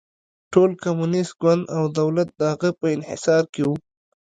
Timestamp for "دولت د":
1.99-2.41